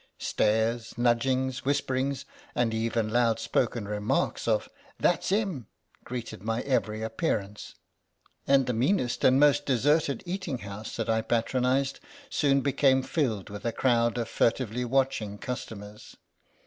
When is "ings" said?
1.95-2.25